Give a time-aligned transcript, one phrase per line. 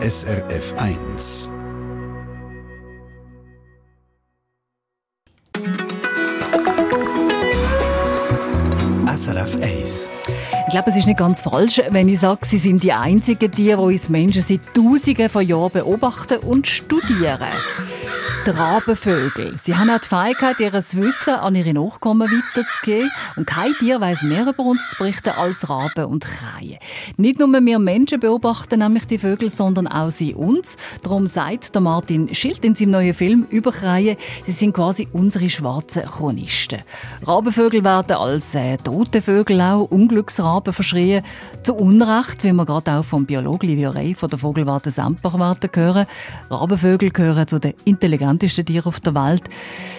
[0.00, 1.52] SRF 1.
[9.12, 10.08] SRF 1.
[10.66, 13.78] Ich glaube, es ist nicht ganz falsch, wenn ich sage, Sie sind die einzigen Tiere,
[13.78, 17.48] die uns Menschen seit Tausenden von Jahren beobachten und studieren
[18.48, 19.56] Rabenvögel.
[19.58, 23.10] Sie haben auch die Fähigkeit, ihr Wissen an ihre Nachkommen weiterzugeben.
[23.36, 26.78] Und kein Tier weiß mehr über uns zu berichten als Raben und Kreien.
[27.16, 30.76] Nicht nur wir Menschen beobachten nämlich die Vögel, sondern auch sie uns.
[31.02, 35.50] Darum sagt der Martin Schild in seinem neuen Film über Kreien, sie sind quasi unsere
[35.50, 36.82] schwarzen Chronisten.
[37.26, 41.22] Rabenvögel werden als äh, tote Vögel auch Unglücksraben verschrien.
[41.62, 46.06] Zu Unrecht, wie wir gerade auch vom Biologen Livio Rey von der Vogelwarte Semperwarte hören.
[46.50, 49.42] Rabenvögel gehören zu den intelligenten interessantesten Tiere auf der Welt.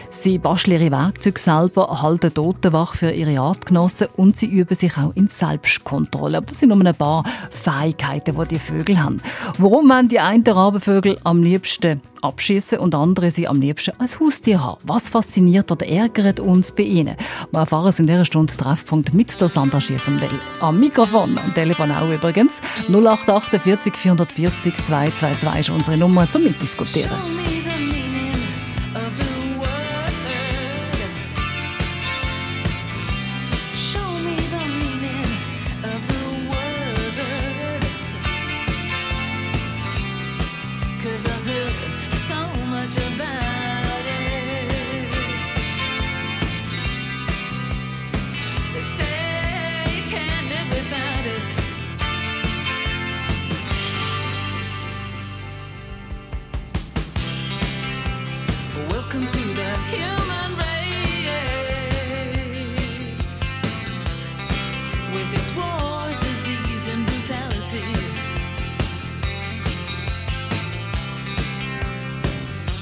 [0.09, 5.16] Sie basteln ihre Werkzeuge selber, halten Totenwach für ihre Artgenossen und sie üben sich auch
[5.16, 6.38] in Selbstkontrolle.
[6.38, 9.21] Aber das sind nur ein paar Fähigkeiten, die die Vögel haben.
[9.59, 14.64] Warum wollen die einen Rabenvögel am liebsten abschießen und andere sie am liebsten als Haustier
[14.64, 14.81] haben?
[14.83, 17.16] Was fasziniert oder ärgert uns bei ihnen?
[17.52, 20.30] Wir erfahren es in dieser Stunde Treffpunkt mit der Sandra Schiesendel.
[20.59, 22.61] Am Mikrofon, am Telefon auch übrigens.
[22.88, 27.11] 0848 440 222 ist unsere Nummer zum Mitdiskutieren.
[59.28, 61.28] to the human race
[65.14, 67.84] with its wars, disease, and brutality.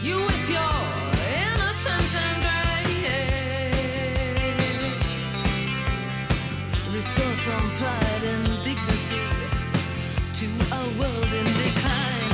[0.03, 0.79] You with your
[1.43, 3.03] innocence and grace,
[6.93, 9.25] restore some pride and dignity
[10.33, 12.31] to a world in decline.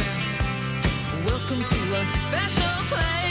[1.26, 3.23] Welcome to a special place.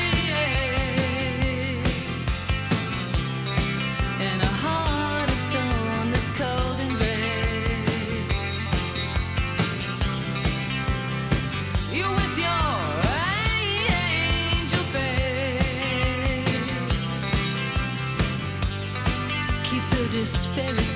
[20.54, 20.91] te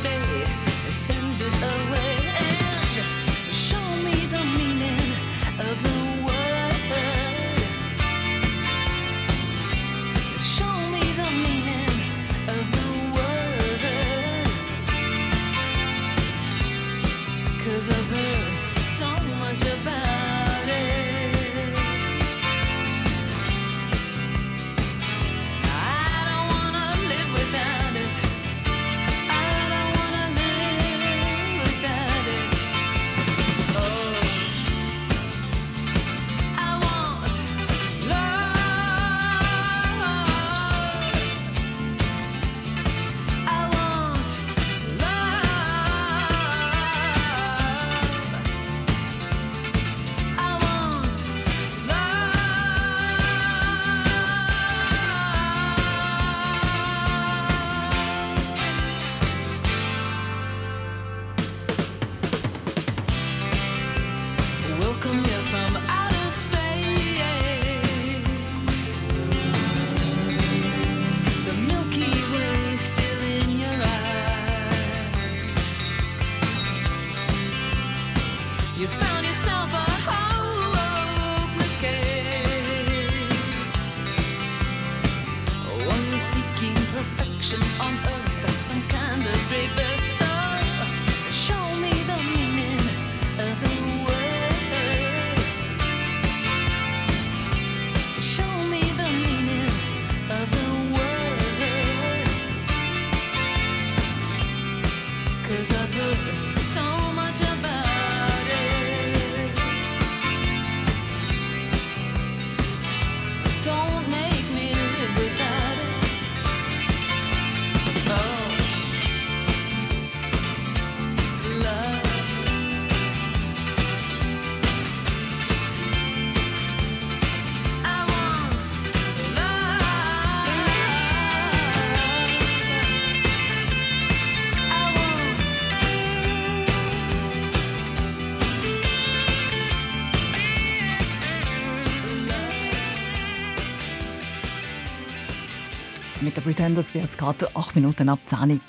[146.46, 148.60] Pretenders wird es gerade acht Minuten ab 10 Uhr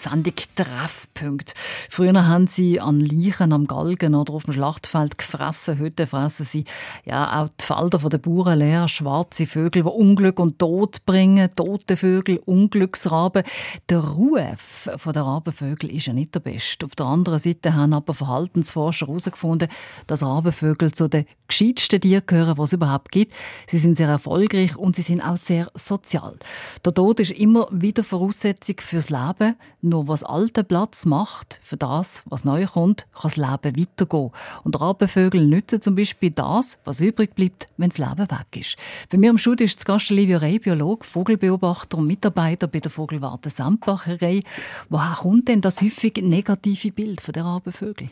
[0.55, 1.53] Treffpunkt.
[1.97, 5.79] Früher haben sie an Leichen am Galgen oder auf dem Schlachtfeld gefressen.
[5.79, 6.65] Heute fressen sie
[7.05, 8.87] ja auch die Felder der Bauern leer.
[8.87, 11.49] Schwarze Vögel, die Unglück und Tod bringen.
[11.55, 13.41] Tote Vögel, Unglücksraben.
[13.89, 16.85] Der Ruf der Rabenvögel ist ja nicht der beste.
[16.85, 19.67] Auf der anderen Seite haben aber Verhaltensforscher herausgefunden,
[20.05, 23.33] dass Rabenvögel zu den gescheitsten Tieren gehören, die es überhaupt gibt.
[23.65, 26.37] Sie sind sehr erfolgreich und sie sind auch sehr sozial.
[26.85, 29.55] Der Tod ist immer wieder Voraussetzung fürs Leben.
[29.81, 34.31] Nur was alte Platz macht für das, was neu kommt, kann das Leben weitergehen.
[34.63, 38.77] Und Rabenvögel nützen zum Beispiel das, was übrig bleibt, wenn das Leben weg ist.
[39.09, 42.91] Bei mir im Studio ist das Gast Livio Rey, Biolog, Vogelbeobachter und Mitarbeiter bei der
[42.91, 44.43] Vogelwarte Sandbacherei.
[44.89, 48.09] Woher kommt denn das häufig negative Bild von der Rabenvögel?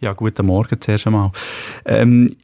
[0.00, 1.32] Ja, guten Morgen zuerst einmal.
[1.84, 2.34] Ähm,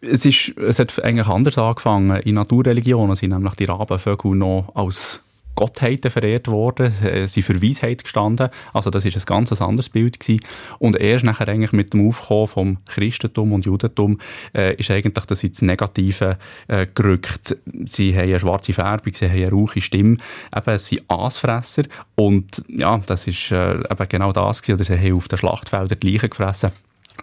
[0.00, 2.16] es, ist, es hat eigentlich anders angefangen.
[2.22, 5.20] In Naturreligionen sind nämlich die Rabenvögel noch als
[5.54, 8.48] Gottheiten verehrt worden, äh, sie für Weisheit gestanden.
[8.72, 10.40] Also das ist ein ganz anderes Bild gewesen.
[10.78, 14.18] Und erst nachher eigentlich mit dem Aufkommen vom Christentum und Judentum
[14.54, 17.56] äh, ist eigentlich das ins Negative äh, gerückt.
[17.84, 20.16] Sie haben eine schwarze Färbung, sie haben eine rauche Stimme.
[20.54, 21.84] Eben, es sind Aasfresser
[22.14, 24.80] und ja, das ist äh, eben genau das gewesen.
[24.80, 26.72] Oder sie haben auf den Schlachtfeldern die Leichen gefressen.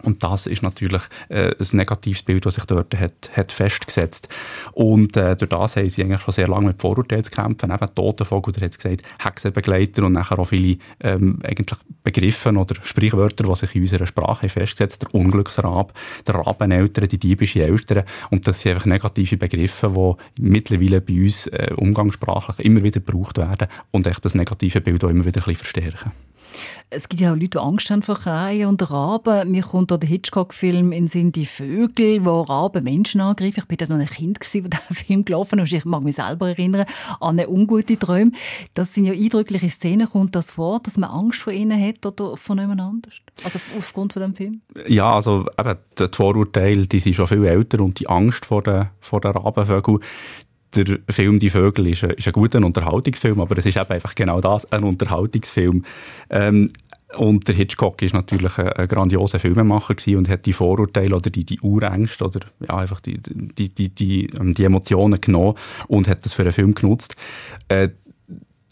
[0.02, 4.28] Und das ist natürlich äh, ein negatives Bild, das sich dort hat, hat festgesetzt.
[4.72, 7.70] Und äh, durch das haben sie eigentlich schon sehr lange mit Vorurteilen zu kämpfen.
[7.70, 13.44] Eben Totenvogel, oder hat gesagt, Hexenbegleiter und nachher auch viele ähm, eigentlich Begriffe oder Sprichwörter,
[13.44, 15.92] die sich in unserer Sprache festgesetzt Der Unglücksrab,
[16.26, 18.04] der Rabeneltern, die diebische Eltern.
[18.30, 23.36] Und das sind einfach negative Begriffe, die mittlerweile bei uns äh, umgangssprachlich immer wieder gebraucht
[23.36, 26.12] werden und echt das negative Bild auch immer wieder ein bisschen verstärken.
[26.90, 29.50] Es gibt ja auch Leute, die Angst haben vor Kreien und Raben.
[29.50, 33.62] Mir kommt da der Hitchcock-Film in Sinn «Die Vögel», wo Raben Menschen angreifen.
[33.68, 35.72] Ich war da noch ein Kind, wo der Film gelaufen ist.
[35.72, 36.86] Ich mag mich selber erinnern
[37.20, 38.32] an eine ungute Träume.
[38.74, 40.08] Das sind ja eindrückliche Szenen.
[40.08, 43.14] Kommt das vor, dass man Angst vor ihnen hat oder von jemand anders?
[43.44, 44.60] Also aufgrund von dem Film?
[44.86, 48.88] Ja, also eben, die Vorurteile, die sind schon viel älter und die Angst vor den,
[49.00, 50.00] vor den Rabenvögeln,
[50.74, 54.40] der Film «Die Vögel» ist ist ein guter Unterhaltungsfilm, aber es ist eben einfach genau
[54.40, 55.84] das, ein Unterhaltungsfilm.
[56.30, 56.70] Ähm,
[57.16, 61.44] und der Hitchcock ist natürlich ein, ein grandioser Filmemacher und hat die Vorurteile oder die,
[61.44, 65.54] die Urängste oder ja, einfach die, die, die, die, ähm, die Emotionen genommen
[65.88, 67.16] und hat das für einen Film genutzt.
[67.68, 67.90] Äh,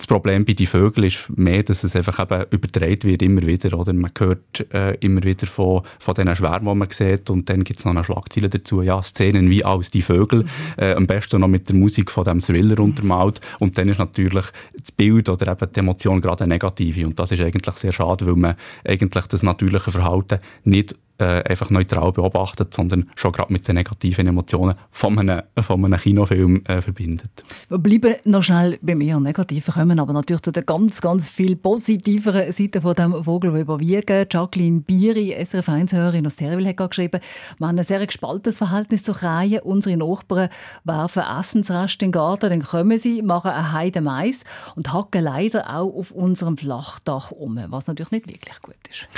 [0.01, 3.79] das Problem bei den Vögeln ist mehr, dass es einfach eben übertragen wird immer wieder.
[3.79, 3.93] Oder?
[3.93, 7.81] Man hört äh, immer wieder von, von diesen Schwärmen, die man sieht und dann gibt
[7.81, 10.49] es noch eine Schlagzeile dazu, ja, Szenen wie aus die Vögel, mhm.
[10.79, 12.87] äh, am besten noch mit der Musik von dem Thriller mhm.
[12.87, 17.19] untermalt und dann ist natürlich das Bild oder eben die Emotion gerade eine negative und
[17.19, 18.55] das ist eigentlich sehr schade, weil man
[18.87, 24.27] eigentlich das natürliche Verhalten nicht äh, einfach neutral beobachtet, sondern schon gerade mit den negativen
[24.27, 27.31] Emotionen von einem, von einem Kinofilm äh, verbindet.
[27.69, 31.57] Wir bleiben noch schnell bei mir Negativen kommen, aber natürlich zu den ganz, ganz viel
[31.57, 34.27] positiveren Seiten von dem Vogel, der überwiegen.
[34.31, 37.21] Jacqueline Bieri, SRF 1-Hörerin aus Terwil, hat geschrieben,
[37.59, 39.61] wir haben ein sehr gespaltenes Verhältnis zu Kreien.
[39.61, 40.49] Unsere Nachbarn
[40.85, 44.43] werfen Essensreste in den Garten, dann kommen sie, machen eine Heide Mais
[44.75, 49.09] und hacken leider auch auf unserem Flachdach um, was natürlich nicht wirklich gut ist.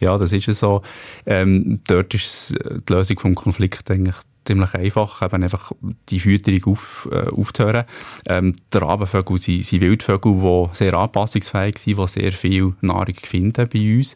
[0.00, 0.82] Ja, das ist so.
[1.24, 5.72] Ähm, ähm, dort ist die Lösung des Konflikts eigentlich ziemlich einfach, eben einfach
[6.08, 7.84] die Fütterung auf, äh, aufzuhören.
[8.28, 13.68] Ähm, die Rabenvögel sind, sind Wildvögel, die sehr anpassungsfähig sind, die sehr viel Nahrung finden
[13.72, 14.14] bei uns.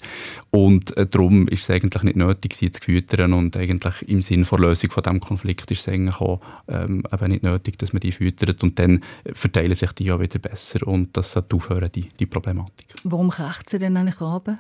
[0.51, 3.33] Und äh, darum ist es eigentlich nicht nötig, sie zu füttern.
[3.33, 7.31] Und eigentlich im Sinne der Lösung von diesem Konflikt ist es eigentlich auch ähm, eben
[7.31, 8.63] nicht nötig, dass man die füttert.
[8.63, 10.87] Und dann verteilen sich die ja wieder besser.
[10.87, 12.87] Und das sollte aufhören, die, die Problematik.
[13.05, 14.59] Warum krächzen denn eigentlich Raben?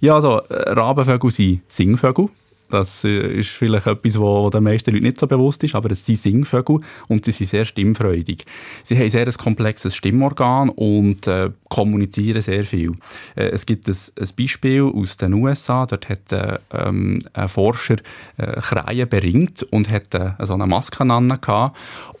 [0.00, 2.28] Ja, also äh, Rabenvögel sind Singvögel.
[2.70, 6.06] Das äh, ist vielleicht etwas, was den meisten Leuten nicht so bewusst ist, aber es
[6.06, 8.44] sind Singvögel und sie sind sehr stimmfreudig.
[8.84, 12.92] Sie haben sehr ein komplexes Stimmorgan und äh, kommunizieren sehr viel.
[13.34, 17.96] Äh, es gibt ein, ein, Beispiel aus den USA, dort hat äh, ähm, ein Forscher
[18.36, 21.72] äh, Kreien beringt und hat so eine Maske an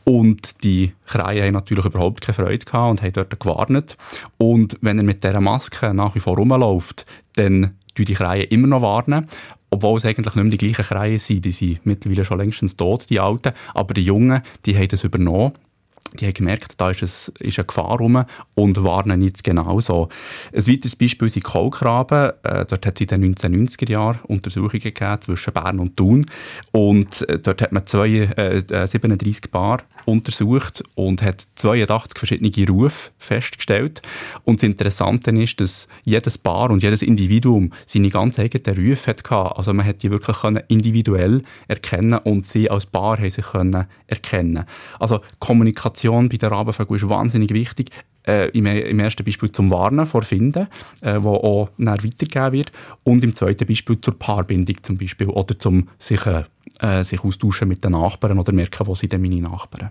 [0.04, 3.96] und die Kreien haben natürlich überhaupt keine Freude gehabt und haben dort gewarnt.
[4.38, 7.06] Und wenn er mit dieser Maske nach wie vor rumläuft,
[7.40, 9.26] dann die die Kreien immer noch warnen.
[9.70, 11.44] Obwohl es eigentlich nicht mehr die gleichen Kreien sind.
[11.44, 13.52] Die sind mittlerweile schon längstens tot, die Alten.
[13.74, 15.52] Aber die Jungen, die haben das übernommen
[16.18, 18.24] die haben gemerkt, da ist, es, ist eine Gefahr rum
[18.54, 20.08] und warnen jetzt genauso.
[20.52, 22.32] Ein weiteres Beispiel sind Kohlkraben.
[22.42, 26.26] Äh, dort hat es in den 1990er Jahren Untersuchungen gegeben zwischen Bern und Thun.
[26.72, 32.68] Und äh, dort hat man zwei, äh, 37 äh, Paar untersucht und hat 82 verschiedene
[32.68, 34.02] Rufe festgestellt.
[34.44, 39.56] Und das Interessante ist, dass jedes Paar und jedes Individuum seine ganz eigenen Rufe hatte.
[39.56, 40.36] Also man hat die wirklich
[40.68, 44.64] individuell erkennen und sie als Paar haben sich können erkennen.
[44.98, 47.90] Also Kommunikation bei der Rabenvögel ist wahnsinnig wichtig.
[48.26, 50.68] äh, im, im, ersten Beispiel zum Warnen vor Finden,
[51.00, 52.72] äh, wo auch weitergegeben wird
[53.04, 57.84] und im zweiten Beispiel zur Paarbindung zum Beispiel oder zum sich, äh, sich austauschen mit
[57.84, 59.90] den Nachbarn oder merken, wo sind denn meine Nachbarn.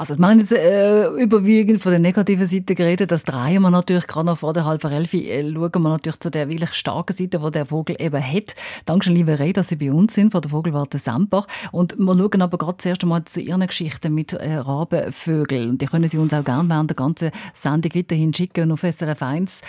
[0.00, 3.12] Also wir haben jetzt äh, überwiegend von der negativen Seite geredet.
[3.12, 5.12] Das drehen wir natürlich gerade noch vor der halben elf.
[5.12, 8.54] Äh, schauen wir natürlich zu der wirklich starken Seite, die der Vogel eben hat.
[8.86, 11.46] Dankeschön, liebe Reh, dass Sie bei uns sind, von der Vogelwarte Sempach.
[11.70, 15.68] Und wir schauen aber gerade zuerst einmal zu Ihren Geschichten mit äh, Rabenvögeln.
[15.68, 19.60] Und die können Sie uns auch gerne während der ganzen Sendung weiterhin schicken auf srf1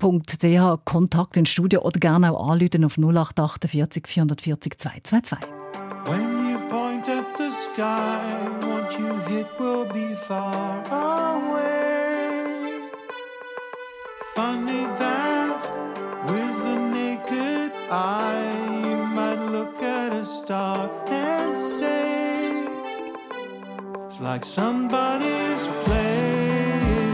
[0.00, 5.38] ch Kontakt ins Studio oder gerne auch anrufen auf 0848 440 222.
[6.04, 8.37] When you point at the sky
[9.58, 12.80] will be far away.
[14.34, 15.60] Funny that
[16.28, 22.66] with the naked eye, you might look at a star and say,
[24.06, 27.12] It's like somebody's playing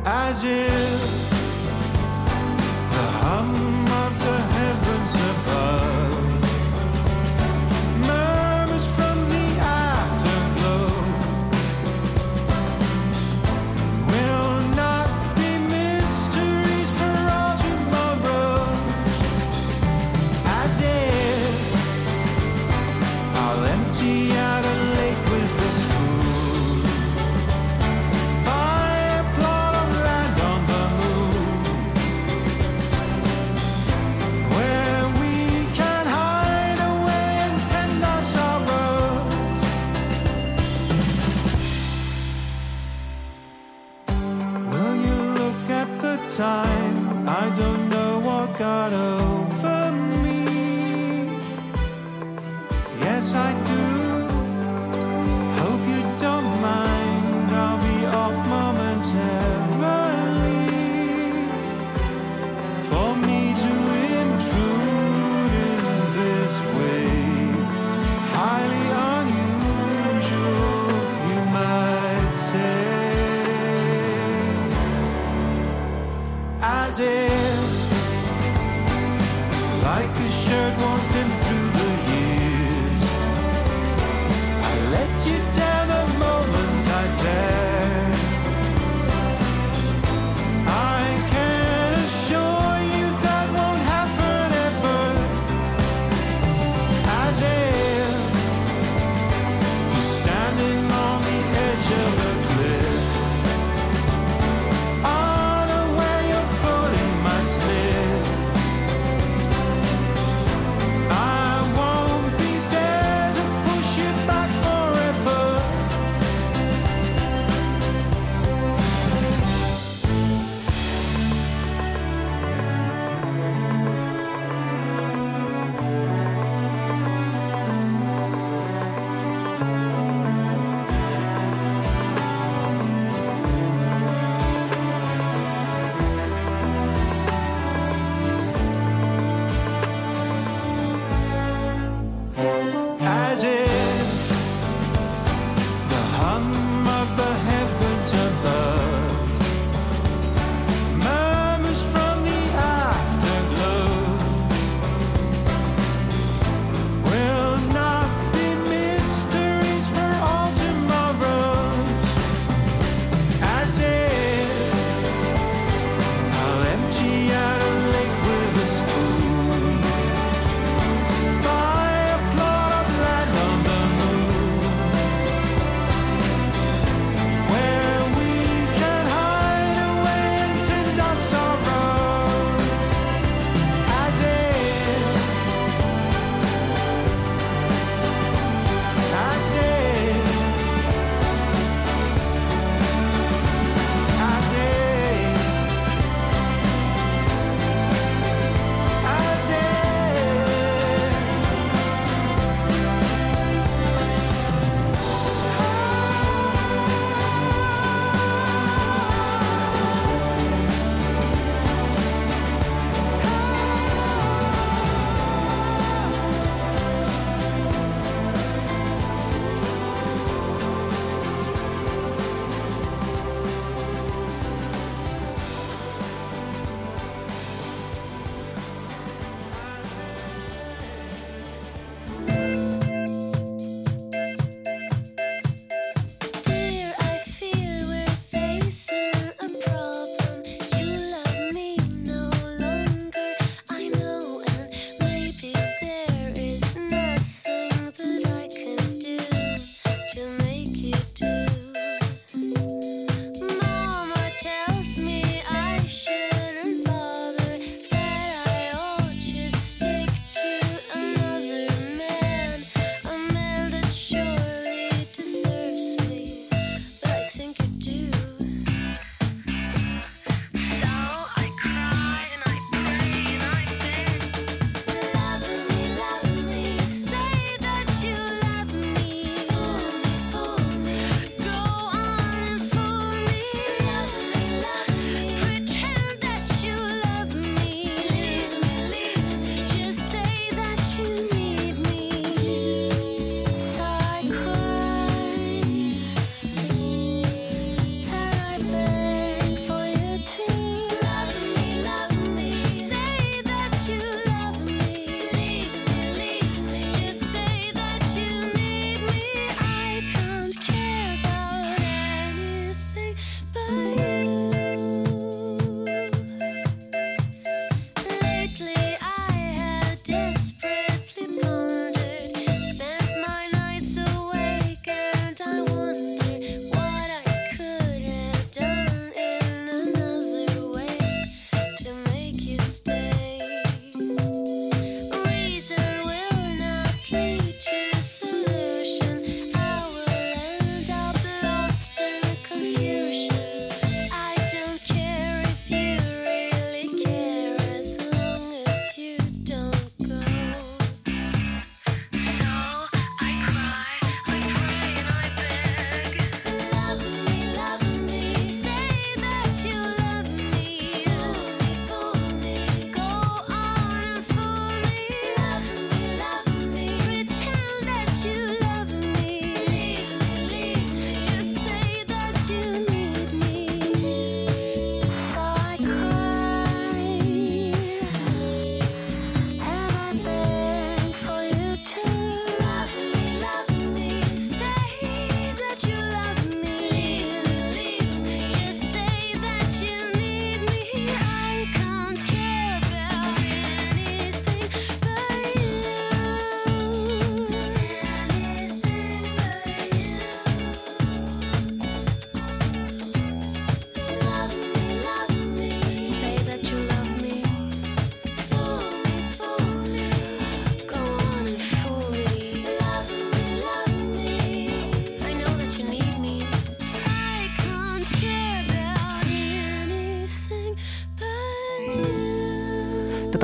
[0.05, 0.92] As if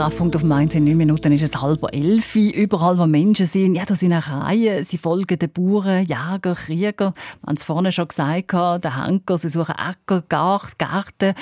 [0.10, 2.36] Treffpunkt auf Mainz in neun Minuten ist es halb elf.
[2.36, 4.84] Überall, wo Menschen sind, ja, da sind auch Reihen.
[4.84, 7.14] Sie folgen den Bauern, Jäger, Krieger.
[7.42, 11.36] Wir haben es vorne schon gesagt, der Henker, sie suchen Äcker, Gärten.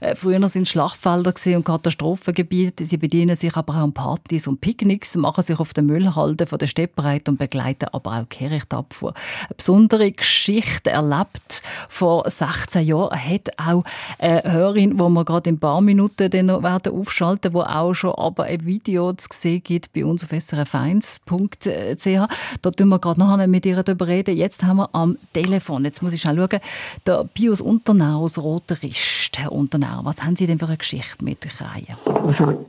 [0.00, 2.84] Äh, früher sind es Schlachtfelder und Katastrophengebiete.
[2.84, 6.60] Sie bedienen sich aber auch an Partys und Picknicks, machen sich auf den Müllhalden von
[6.60, 9.14] der Steppbreit und begleiten aber auch Kirchtabfuhr.
[9.48, 11.60] Eine besondere Geschichte erlebt.
[11.88, 13.82] Vor 16 Jahren hat auch
[14.20, 17.94] eine Hörerin, wo wir gerade in ein paar Minuten dann noch werden aufschalten, wo auch
[17.94, 22.28] schon aber ein Video zu sehen gibt bei uns auf srf1.ch.
[22.62, 24.36] Da tun wir gerade noch mit ihr darüber reden.
[24.36, 26.60] Jetzt haben wir am Telefon, jetzt muss ich schnell schauen,
[27.06, 29.38] der Pius Unternau aus Roterist.
[29.38, 31.96] Herr Unternau, was haben Sie denn für eine Geschichte mit Kreien?
[32.04, 32.66] Also,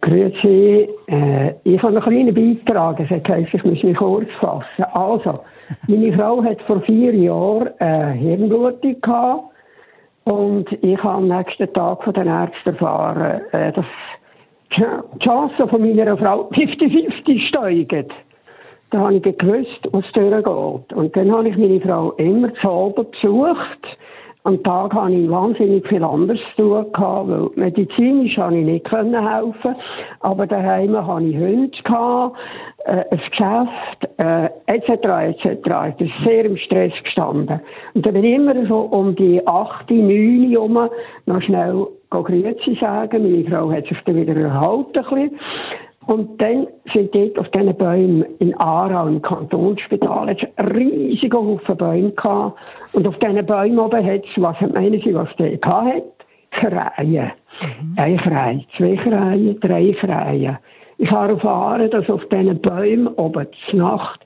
[0.00, 4.84] Grüezi, äh, ich habe einen kleinen Beitrag, das heisst, ich muss mich kurz fassen.
[4.92, 5.34] Also,
[5.88, 9.52] meine Frau hat vor vier Jahren eine Hirnblutung gehabt
[10.24, 13.86] und ich habe am nächsten Tag von den Ärzten erfahren, äh, dass
[14.76, 18.06] die Chancen von meiner Frau 50-50 steigen.
[18.90, 20.92] Da habe ich gewusst, was durchgeht.
[20.92, 23.98] Und dann habe ich meine Frau immer zu besucht.
[24.44, 28.90] Am Tag hatte ich wahnsinnig viel anderes zu tun, gehabt, weil medizinisch konnte ich nicht
[28.90, 29.76] helfen
[30.18, 32.36] aber daheim hatte ich Hunde, gehabt,
[32.84, 34.88] äh, ein Geschäft, äh, etc.,
[35.30, 35.46] etc.
[35.88, 37.60] Ich bin sehr im Stress gestanden.
[37.94, 40.88] Und dann bin ich immer so um die 8, 9 herum
[41.26, 43.22] noch schnell Grüezi sagen.
[43.22, 45.30] Meine Frau hat sich dann wieder erhalten.
[46.06, 52.10] Und dann sind dort auf diesen Bäumen in Aarau im Kantonsspital jetzt riesige Haufen Bäume
[52.10, 52.58] gehabt.
[52.92, 56.02] Und auf diesen Bäumen oben hat es, was meinen Sie, was der hat?
[56.50, 57.32] Kreien.
[57.60, 57.94] Mhm.
[57.96, 60.58] Ein Krei, zwei Kreien, drei Kreien.
[60.98, 64.20] Ich habe erfahren, dass auf diesen Bäumen oben zur Nacht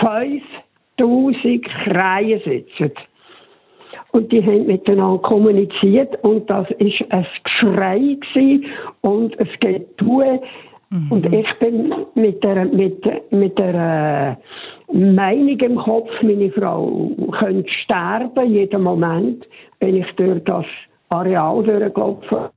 [0.00, 2.92] 5000 Kreien sitzen.
[4.12, 8.66] Und die haben miteinander kommuniziert und das ist ein Geschrei gewesen
[9.02, 10.40] und es geht tun.
[10.90, 11.12] Mhm.
[11.12, 14.38] Und ich bin mit der, mit, mit der
[14.90, 19.46] äh, Meinung im Kopf, meine Frau könnte sterben, jeden Moment,
[19.80, 20.64] wenn ich durch das
[21.10, 22.48] Areal durchgelaufen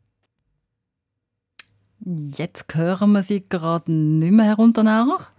[2.03, 5.31] Jetzt hören wir Sie gerade nicht mehr herunter nach.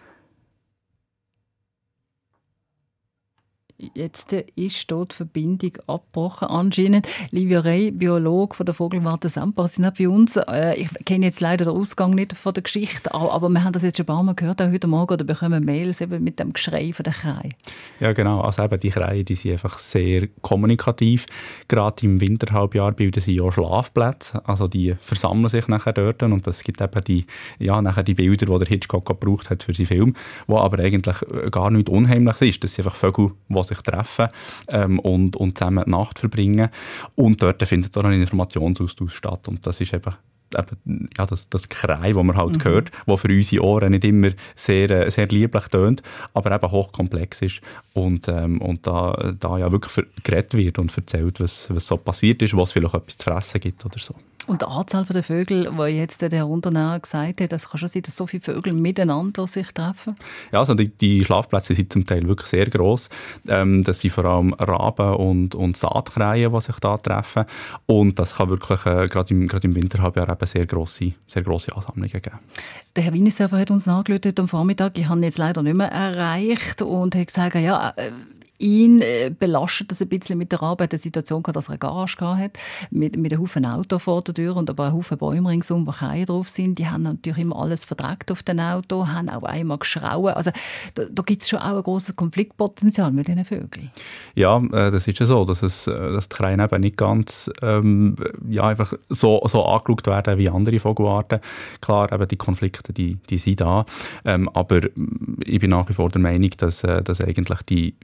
[3.94, 6.46] Jetzt ist dort die Verbindung abgebrochen.
[6.46, 10.36] Anscheinend, Livia Rey, Biologe von der Vogelwarte Semper, sind auch bei uns.
[10.36, 13.82] Äh, ich kenne jetzt leider den Ausgang nicht von der Geschichte, aber wir haben das
[13.82, 16.52] jetzt schon ein paar Mal gehört, auch heute Morgen, oder bekommen Mails eben mit dem
[16.52, 17.48] Geschrei von der Krei.
[17.98, 18.40] Ja, genau.
[18.42, 21.26] Also eben die Kreie, die sind einfach sehr kommunikativ.
[21.66, 24.46] Gerade im Winterhalbjahr bilden sie ja Schlafplätze.
[24.46, 27.26] Also die versammeln sich nachher dort und das gibt eben die,
[27.58, 30.16] ja, nachher die Bilder, die der Hitchcock gebraucht hat für seinen Film,
[30.46, 31.16] wo aber eigentlich
[31.50, 32.62] gar nicht unheimlich ist.
[32.62, 34.28] Das sind einfach Vögel, die sich treffen
[34.68, 36.68] ähm, und, und zusammen die Nacht verbringen.
[37.14, 39.48] Und dort findet auch ein Informationsaustausch statt.
[39.48, 40.14] Und das ist eben
[40.58, 42.64] eben, ja, das, das Krei, das man halt mhm.
[42.64, 46.02] hört, das für unsere Ohren nicht immer sehr, äh, sehr lieblich tönt,
[46.34, 47.60] aber eben hochkomplex ist
[47.94, 52.42] und, ähm, und da, da ja wirklich geredet wird und erzählt, was, was so passiert
[52.42, 54.14] ist, was vielleicht etwas zu fressen gibt oder so.
[54.46, 58.02] Und die Anzahl der Vögel, die jetzt der Unternehmer gesagt hat, das kann schon sein,
[58.02, 60.16] dass so viele Vögel miteinander sich treffen?
[60.50, 63.08] Ja, also die, die Schlafplätze sind zum Teil wirklich sehr gross.
[63.46, 67.44] Ähm, das sind vor allem Raben und, und Saatkreien, die sich da treffen.
[67.86, 71.74] Und das kann wirklich äh, gerade im, gerade im Winterhalbjahr eben sehr grosse, sehr grosse
[71.76, 72.38] Ansammlungen geben.
[72.96, 74.98] Der Herr Wienisserver hat uns nachgelötet am Vormittag.
[74.98, 78.10] Ich habe ihn jetzt leider nicht mehr erreicht und hat gesagt, ja, äh,
[78.58, 82.20] ihn äh, belastet das ein bisschen mit der Arbeit, der Situation dass er eine Garage
[82.20, 82.58] hat,
[82.90, 85.90] mit, mit einem Haufen Auto vor der Tür und aber ein Haufen Bäume ringsum, wo
[85.90, 86.78] Keien drauf sind.
[86.78, 90.34] Die haben natürlich immer alles verdreckt auf den Auto, haben auch einmal geschrauen.
[90.34, 90.50] Also
[90.94, 93.90] da, da gibt es schon auch ein großes Konfliktpotenzial mit diesen Vögeln.
[94.34, 97.50] Ja, äh, das ist ja so, dass, es, äh, dass die Kreien eben nicht ganz
[97.62, 98.16] ähm,
[98.48, 101.40] ja, einfach so, so angeschaut werden wie andere Vogelarten.
[101.80, 103.84] Klar, eben die Konflikte, die, die sind da.
[104.24, 104.80] Ähm, aber
[105.44, 107.96] ich bin nach wie vor der Meinung, dass, dass eigentlich die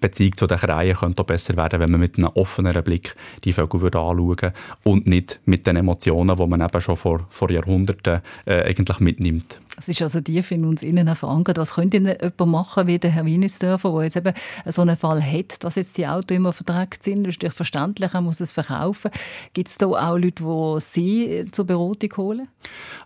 [0.00, 3.80] Beziehung zu den Kreien könnte besser werden, wenn man mit einem offeneren Blick die Vögel
[3.80, 4.52] würde anschauen
[4.84, 9.60] und nicht mit den Emotionen, die man eben schon vor, vor Jahrhunderten äh, eigentlich mitnimmt.
[9.80, 11.56] Es ist also tief in uns innen verankert.
[11.56, 14.34] Was könnte denn jemand machen wie der Herr Wienisdörfer, der jetzt eben
[14.66, 17.24] so einen Fall hat, dass jetzt die Autos immer verdreckt sind?
[17.24, 19.10] Das ist natürlich verständlich, er muss es verkaufen.
[19.54, 22.48] Gibt es da auch Leute, die Sie zur Beratung holen?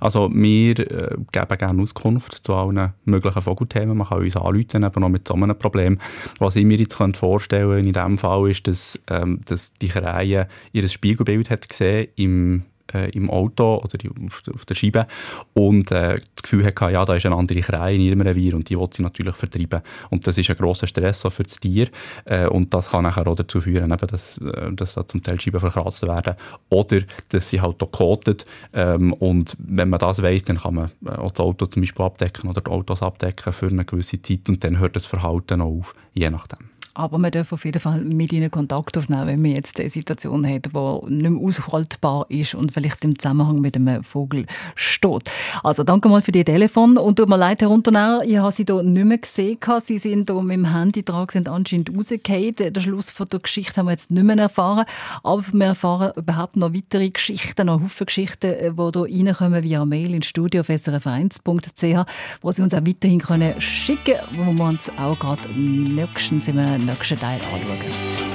[0.01, 3.97] Also wir äh, geben gerne Auskunft zu allen möglichen Vogelthemen.
[3.97, 6.01] Man kann uns anrufen, eben noch mit so einem Problem.
[6.41, 10.89] Was ich mir jetzt vorstellen in diesem Fall ist, dass, ähm, dass die Krähe ihr
[10.89, 15.07] Spiegelbild hat gesehen im äh, im Auto oder auf, auf der Scheibe
[15.55, 18.69] und äh, das Gefühl hatte, ja, da ist eine andere Krähe in ihrem Revier und
[18.69, 19.81] die will sie natürlich vertreiben.
[20.11, 21.89] Und das ist ein grosser Stress auch für das Tier
[22.25, 25.41] äh, und das kann nachher auch dazu führen, eben, dass, äh, dass da zum Teil
[25.41, 26.35] Scheiben verkratzt werden
[26.71, 30.91] oder dass sie halt auch kotet ähm, und wenn man das weiss, dann kann man
[31.05, 34.49] äh, auch das Auto zum Beispiel abdecken oder die Autos abdecken für eine gewisse Zeit
[34.49, 36.74] und dann hört das Verhalten auch auf, je nachdem.
[36.95, 40.47] Aber man darf auf jeden Fall mit ihnen Kontakt aufnehmen, wenn man jetzt eine Situation
[40.47, 45.31] hat, die nicht mehr aushaltbar ist und vielleicht im Zusammenhang mit einem Vogel steht.
[45.65, 48.65] Also danke mal für die Telefon und tut mir leid, Herr Unternehmer, ich habe Sie
[48.65, 49.59] hier nicht mehr gesehen.
[49.81, 52.55] Sie sind hier mit dem Handy dran, sind anscheinend rausgefallen.
[52.55, 54.85] Den Schluss von der Geschichte haben wir jetzt nicht mehr erfahren,
[55.23, 59.85] aber wir erfahren überhaupt noch weitere Geschichten, noch Haufen Geschichten, äh, die hier reinkommen via
[59.85, 62.07] Mail ins Studio auf srf1.ch,
[62.41, 66.59] wo Sie uns auch weiterhin können schicken können, wo wir uns auch gerade nächstens in
[66.59, 68.34] einem nächsten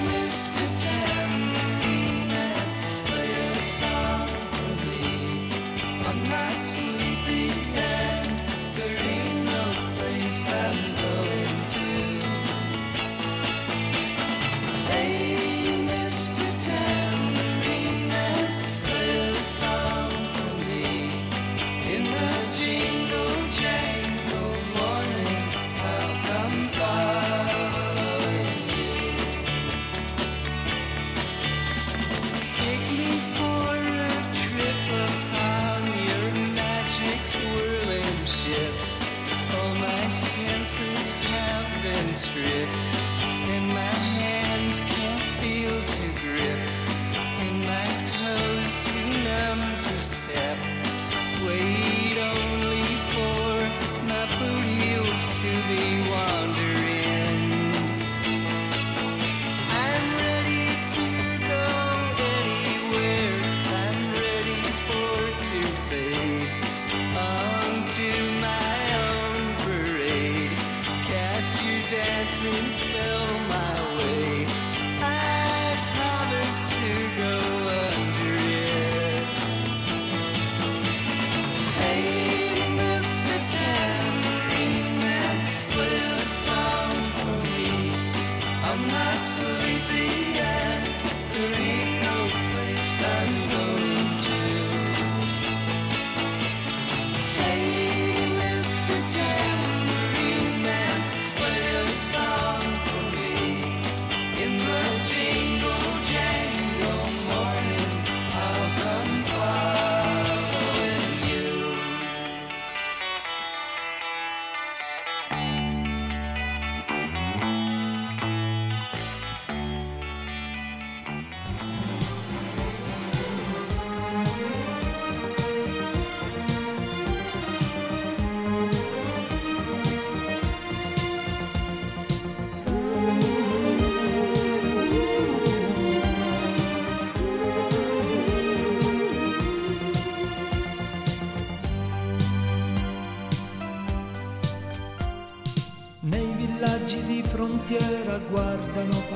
[147.70, 148.20] Teil anschauen.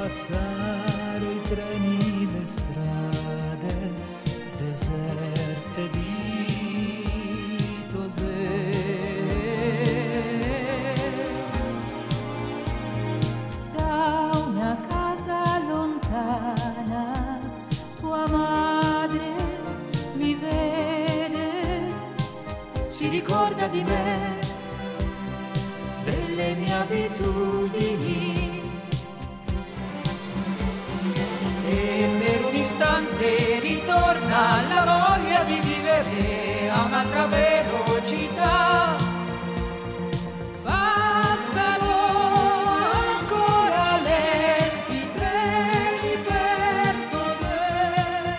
[0.03, 3.93] passare i treni, le strade
[4.57, 8.71] deserte di Tosè.
[13.75, 17.39] Da una casa lontana
[17.99, 19.33] tua madre
[20.15, 21.93] mi vede,
[22.83, 24.39] si ricorda di me,
[26.03, 28.12] delle mie abitudini
[32.73, 38.95] istante ritorna la voglia di vivere a un'altra velocità.
[40.63, 41.91] Passano
[43.19, 48.37] ancora lenti treni per Tosè.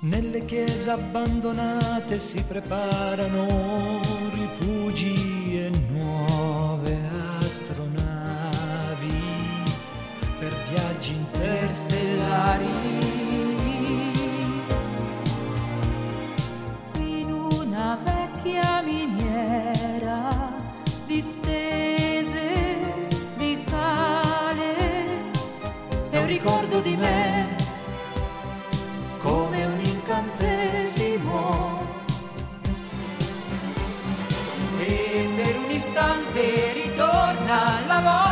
[0.00, 4.00] Nelle chiese abbandonate si preparano
[4.32, 6.98] rifugi e nuove
[7.38, 8.01] astronavi
[11.02, 13.00] viaggi interstellari.
[16.98, 20.52] In una vecchia miniera
[21.06, 22.50] distese
[23.36, 24.76] di sale
[26.10, 27.56] è un ricordo di me
[29.18, 31.80] come un incantesimo.
[34.78, 38.31] E per un istante ritorna la voglia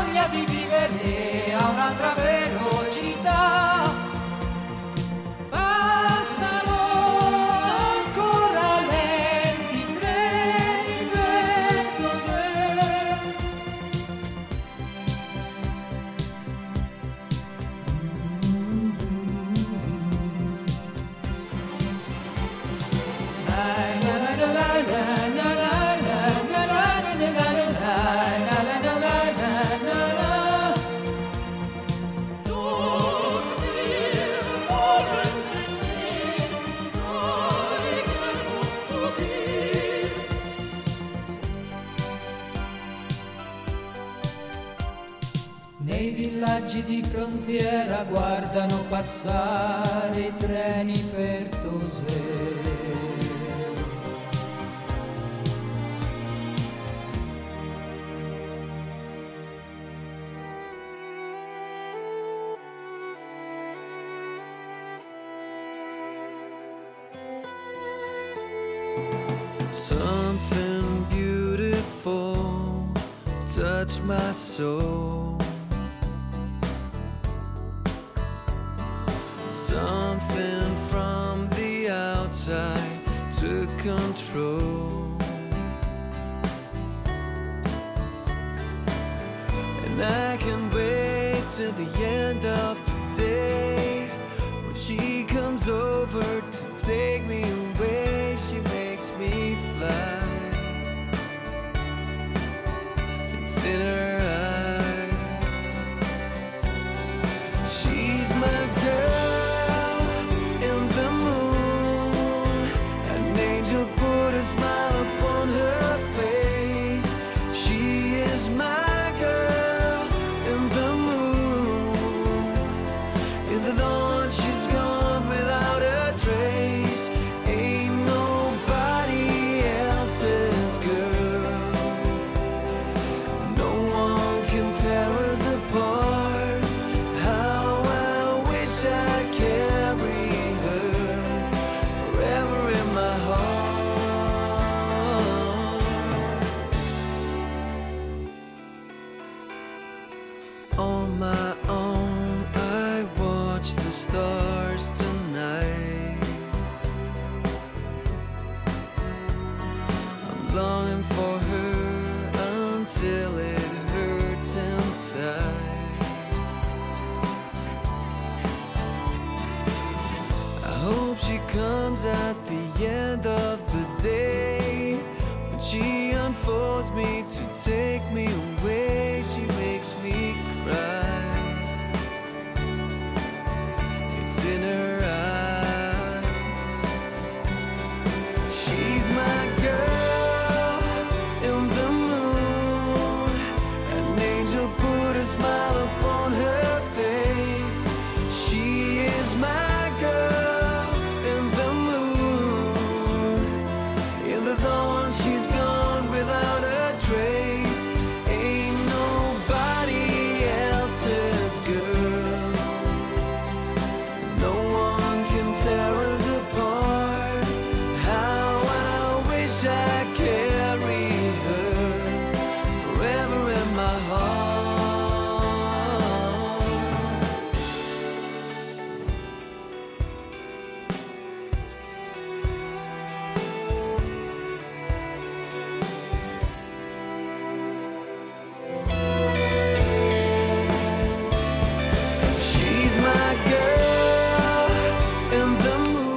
[47.30, 52.59] frontiera guardano passare i treni per Tosè.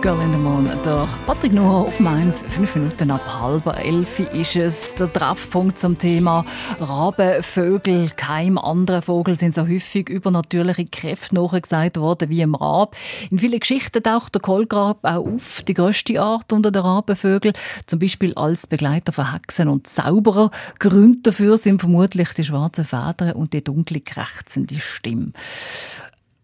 [0.04, 0.70] Girl in the Moon.
[0.84, 2.44] Der Patrick Nuhr auf Mainz.
[2.50, 4.96] Fünf Minuten ab halb elf ist es.
[4.96, 6.46] Der Treffpunkt zum Thema
[6.82, 8.10] Rabenvögel.
[8.18, 12.98] Keinem anderen Vogel sind so häufig übernatürliche Kräfte nachgesagt worden wie im Rab.
[13.32, 15.62] In vielen Geschichten taucht der Kohlgrab auch auf.
[15.62, 17.56] Die grösste Art unter den Rabenvögeln.
[17.86, 20.52] Zum Beispiel als Begleiter von Hexen und Zauberer.
[20.80, 25.32] Gründe dafür sind vermutlich die schwarzen Federn und die dunkle, krächzende Stimme.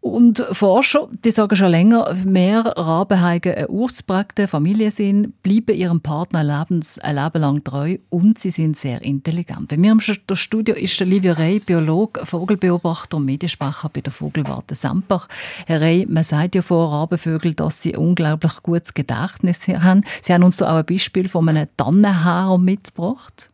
[0.02, 6.00] Und Forscher, die sagen schon länger, mehr Raben haben eine ausgeprägte Familie sind, bleiben ihrem
[6.00, 9.68] Partner lebens, ein Leben lang treu und sie sind sehr intelligent.
[9.68, 14.74] Bei mir im Studio ist der Livio Rey, Biologe, Vogelbeobachter und Mediensprecher bei der Vogelwarte
[14.74, 15.28] Sempach.
[15.66, 20.06] Herr Rey, man sagt ja von Rabenvögeln, dass sie unglaublich gutes Gedächtnis haben.
[20.22, 23.50] Sie haben uns da auch ein Beispiel von einem Tannenherr mitgebracht.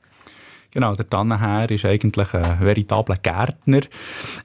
[0.76, 3.80] Genau, der Tannenherr ist eigentlich ein veritabler Gärtner.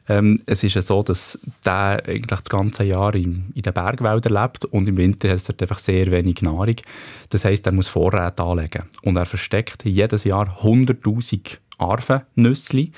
[0.09, 4.41] Ähm, es ist ja so, dass der eigentlich das ganze Jahr in, in den Bergwäldern
[4.41, 6.77] lebt und im Winter hat er einfach sehr wenig Nahrung.
[7.31, 8.85] Das heißt, er muss Vorräte anlegen.
[9.03, 12.93] Und er versteckt jedes Jahr 100'000 Arvennüssli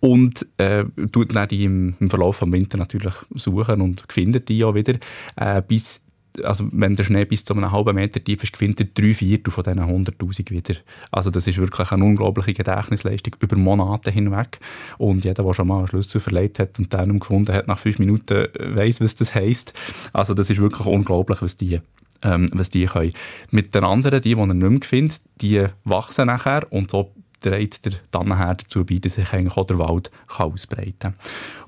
[0.00, 4.64] und äh, tut dann die im, im Verlauf des Winters natürlich suchen und findet die
[4.64, 4.94] auch wieder,
[5.36, 6.00] äh, bis
[6.42, 9.50] also wenn der Schnee bis zu einem halben Meter tief ist, gewinnt er drei Viertel
[9.50, 10.74] von diesen 100'000 wieder.
[11.10, 14.58] Also das ist wirklich eine unglaubliche Gedächtnisleistung über Monate hinweg.
[14.98, 17.98] Und jeder, der schon mal einen Schlüssel verlegt hat und den gefunden hat, nach fünf
[17.98, 19.74] Minuten weiß, was das heisst.
[20.12, 21.80] Also das ist wirklich unglaublich, was die
[22.22, 23.12] ähm, was die können.
[23.50, 27.84] Mit den anderen, die, die er nicht mehr findet, die wachsen nachher und so trägt
[27.84, 31.14] der Tannenherr dazu bei, dass sich eigentlich auch der Wald kann ausbreiten kann.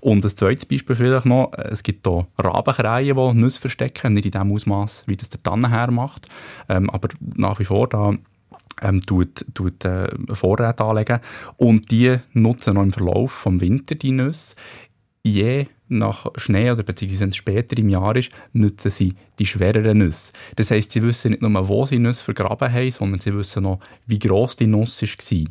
[0.01, 4.33] Und ein zweites Beispiel vielleicht noch, es gibt hier Rabenkreien, die Nüsse verstecken, nicht in
[4.33, 6.29] dem Ausmaß, wie das der Tannenherr macht,
[6.69, 8.15] ähm, aber nach wie vor da
[8.83, 11.21] ähm, tut, tut äh, Vorräte anlegen
[11.57, 14.57] und die nutzen noch im Verlauf des Winter die Nüsse.
[15.23, 15.67] Je
[15.99, 20.33] nach Schnee oder beziehungsweise wenn es später im Jahr ist, nutzen sie die schwereren Nüsse.
[20.57, 23.81] Das heisst, sie wissen nicht nur, wo sie Nüsse vergraben haben, sondern sie wissen noch,
[24.07, 25.45] wie gross die Nuss war.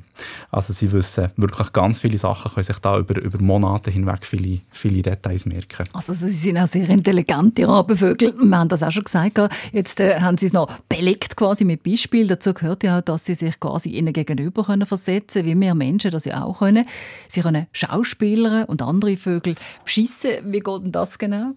[0.52, 4.62] Also sie wissen wirklich ganz viele Sachen, können sich da über, über Monate hinweg viele,
[4.72, 5.88] viele Details merken.
[5.94, 8.34] Also sie sind auch sehr intelligente Rabenvögel.
[8.38, 9.40] Wir haben das auch schon gesagt.
[9.72, 12.28] Jetzt äh, haben sie es noch belegt quasi mit Beispiel.
[12.28, 16.12] Dazu gehört ja auch, dass sie sich quasi ihnen gegenüber können versetzen wie wir Menschen
[16.12, 16.86] das ja auch können.
[17.28, 20.32] Sie können Schauspieler und andere Vögel beschissen.
[20.44, 21.54] Wie geht denn das genau?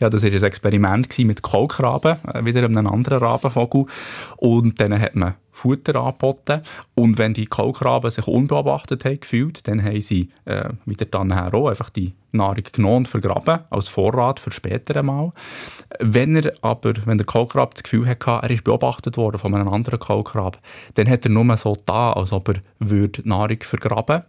[0.00, 3.86] Ja, das war ein Experiment mit Kaulkraben, äh, wieder einem anderen Rabenvogel.
[4.36, 6.62] Und dann hat man Futter angeboten.
[6.94, 11.68] Und wenn die Kaulkraben sich unbeobachtet haben gefühlt, dann haben sie, äh, wieder dann auch,
[11.68, 15.32] einfach die Nahrung genommen und vergraben, als Vorrat für später einmal.
[16.00, 19.68] Wenn er aber, wenn der Kaulkrab das Gefühl hatte, er ist beobachtet worden von einem
[19.68, 20.58] anderen Kaulkrab,
[20.94, 24.22] dann hat er nur so da, als ob er würde Nahrung vergraben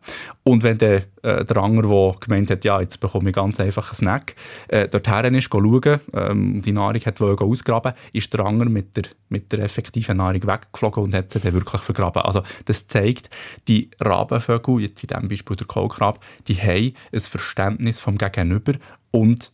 [0.44, 3.90] Und wenn der, äh, der andere, der gemeint hat, ja, jetzt bekomme ich ganz einfach
[3.90, 4.36] einen Snack,
[4.68, 9.52] äh, dorthin ist schauen, ähm, die Nahrung hat ausgraben, ist der andere mit der, mit
[9.52, 12.22] der effektiven Nahrung weggeflogen und hat sie dann wirklich vergraben.
[12.22, 13.30] Also das zeigt,
[13.68, 18.74] die Rabenvögel, jetzt in diesem Beispiel der Kaulkrab, die haben ein Verständnis vom Gegenüber
[19.12, 19.52] und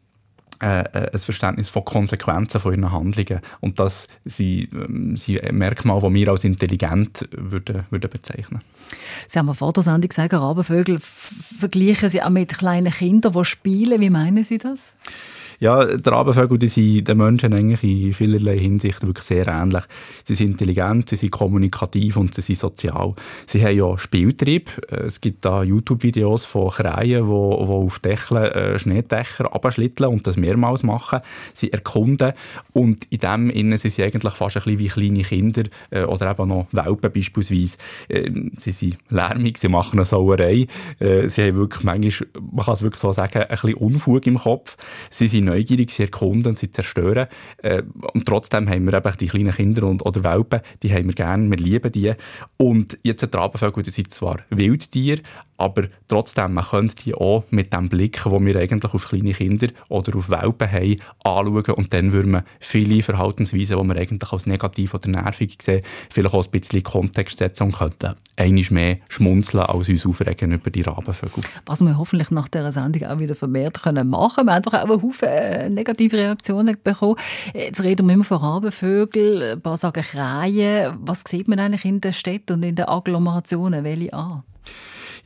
[0.61, 3.41] äh, äh, ein Verständnis von Konsequenzen von ihren Handlungen.
[3.61, 8.61] Und das sind, ähm, sind Merkmale, die wir als intelligent würden, würden bezeichnen
[9.25, 13.99] Sie haben vor der Sendung gesagt, Rabenvögel vergleichen Sie auch mit kleinen Kindern, die spielen.
[14.01, 14.95] Wie meinen Sie das?
[15.61, 19.83] Ja, die Rabenvögel die sind den Menschen eigentlich in vielerlei Hinsicht wirklich sehr ähnlich.
[20.23, 23.13] Sie sind intelligent, sie sind kommunikativ und sie sind sozial.
[23.45, 24.71] Sie haben ja Spieltrieb.
[24.89, 30.81] Es gibt da YouTube-Videos von Kreien, die, auf Dächeln äh, Schneedächer abschlitteln und das mehrmals
[30.81, 31.19] machen.
[31.53, 32.33] Sie erkunden
[32.73, 36.31] und in dem Innen sind sie eigentlich fast ein bisschen wie kleine Kinder äh, oder
[36.31, 37.77] eben noch Welpen beispielsweise.
[38.07, 40.65] Äh, sie sind lärmig, sie machen eine Sauerei.
[40.97, 44.39] Äh, sie haben wirklich manchmal, man kann es wirklich so sagen, ein bisschen Unfug im
[44.39, 44.75] Kopf.
[45.11, 47.27] Sie sind neugierig, sie erkunden, sie zerstören.
[47.61, 47.83] Äh,
[48.13, 51.49] und trotzdem haben wir eben die kleinen Kinder und, oder Welpen, die haben wir gerne,
[51.49, 52.13] wir lieben die.
[52.57, 55.21] Und jetzt die Rabenvögel, die sind zwar Wildtiere,
[55.61, 59.67] aber trotzdem, man könnte die auch mit dem Blick, wo wir eigentlich auf kleine Kinder
[59.89, 64.47] oder auf Welpen haben, anschauen und dann würden wir viele Verhaltensweisen, die wir eigentlich als
[64.47, 69.63] negativ oder nervig sehen, vielleicht auch ein bisschen Kontext setzen und könnten einmal mehr schmunzeln,
[69.63, 71.43] als uns aufregen über die Rabenvögel.
[71.65, 74.45] Was wir hoffentlich nach dieser Sendung auch wieder vermehrt können machen.
[74.45, 77.15] Wir haben einfach auch einen Haufen äh, negative Reaktionen bekommen.
[77.53, 80.97] Jetzt reden wir immer von Rabenvögeln, ein paar sagen Kreien.
[81.01, 83.83] Was sieht man eigentlich in den Städten und in den Agglomerationen?
[83.83, 84.43] Welche an?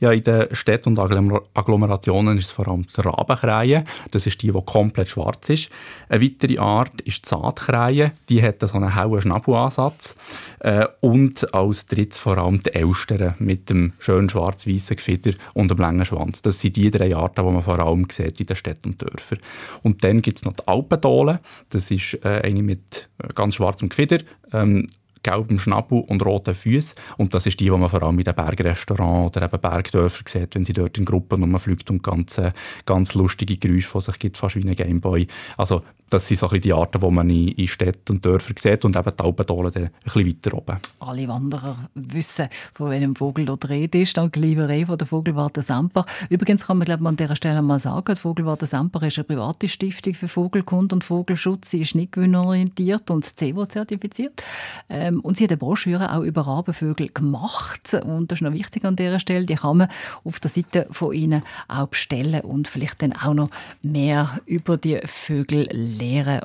[0.00, 3.84] Ja, in den Städten und Agglomerationen ist es vor allem die Rabenkrähe.
[4.10, 5.70] Das ist die, die komplett schwarz ist.
[6.08, 8.12] Eine weitere Art ist die Saatkrähe.
[8.28, 10.16] Die hat so einen hellen Schnabelansatz.
[10.60, 15.78] Äh, und als drittes vor allem die Elstern mit dem schön schwarz-weißen Gefieder und dem
[15.78, 16.42] langen Schwanz.
[16.42, 19.38] Das sind die drei Arten, die man vor allem sieht in den Städten und Dörfern.
[19.82, 21.40] Und dann gibt es noch die Alpendohle.
[21.70, 24.18] Das ist äh, eine mit ganz schwarzem Gefieder.
[24.52, 24.88] Ähm,
[25.26, 26.94] gelbem Schnabel und roten Füßen.
[27.16, 30.54] Und das ist die, die man vor allem in den Bergrestaurants oder eben Bergdörfern sieht,
[30.54, 32.52] wenn sie dort in Gruppen rumfliegt und ganz, äh,
[32.86, 35.26] ganz lustige Geräusche von sich gibt, fast wie ein Gameboy.
[35.56, 38.96] Also das sind so die Arten, die man in, in Städten und Dörfern sieht und
[38.96, 40.76] eben die Alpendolen ein bisschen weiter oben.
[41.00, 44.16] Alle Wanderer wissen, von welchem Vogel dort Rede ist.
[44.16, 46.06] Dank Livree von der Vogelwarte Semper.
[46.28, 49.24] Übrigens kann man glaube ich, an dieser Stelle mal sagen, die Vogelwarte Semper ist eine
[49.24, 51.70] private Stiftung für Vogelkunde und Vogelschutz.
[51.70, 54.42] Sie ist nicht gewinnorientiert und CEVO-zertifiziert.
[54.88, 57.94] Ähm, und sie hat eine Broschüre auch über Rabenvögel gemacht.
[57.94, 59.44] Und das ist noch wichtig an dieser Stelle.
[59.44, 59.88] Die kann man
[60.22, 63.50] auf der Seite von ihnen auch bestellen und vielleicht dann auch noch
[63.82, 65.95] mehr über die Vögel lernen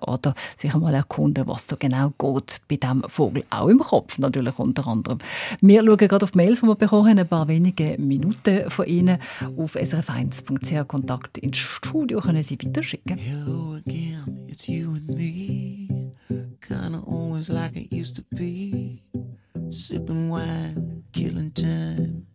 [0.08, 3.44] oder sich einmal erkunden, was so genau geht bei diesem Vogel.
[3.50, 5.20] Auch im Kopf natürlich unter anderem.
[5.62, 8.86] Wir schauen gerade auf die Mails, die wir bekommen haben, ein paar wenige Minuten von
[8.86, 9.18] Ihnen
[9.58, 13.18] auf srf1.ch Kontakt ins Studio können Sie weiterschicken.
[13.18, 16.14] Hello again, it's you and me.
[16.62, 19.04] Kinda always like it used to be.
[19.70, 22.28] Sipping wine, killing time.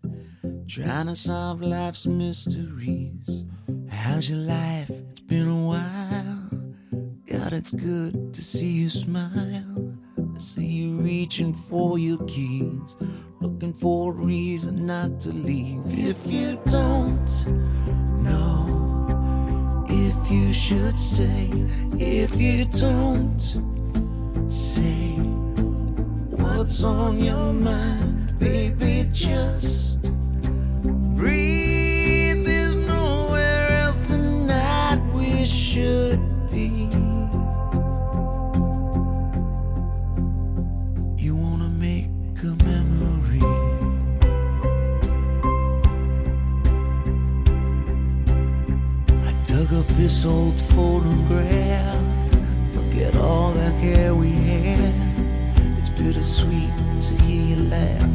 [0.69, 3.45] Trying to solve life's mysteries.
[3.89, 4.91] How's your life?
[4.91, 6.66] It's been a while.
[7.29, 9.99] God, it's good to see you smile.
[10.17, 12.95] I see you reaching for your keys,
[13.41, 15.83] looking for a reason not to leave.
[15.87, 17.27] If you don't
[18.23, 21.51] know if you should stay,
[21.99, 23.41] if you don't
[24.49, 25.17] say
[26.31, 30.13] what's on your mind, baby, just
[31.17, 32.45] breathe.
[32.45, 36.36] There's nowhere else tonight we should
[50.07, 52.01] this old photograph.
[52.77, 54.95] Look at all the hair we had.
[55.77, 58.09] It's bittersweet to hear you laugh.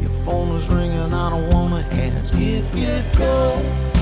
[0.00, 3.93] Your phone was ringing, I don't wanna ask if you'd go.